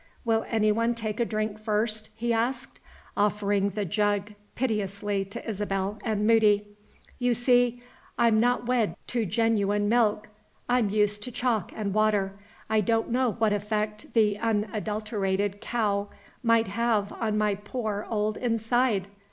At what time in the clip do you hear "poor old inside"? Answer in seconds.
17.53-19.07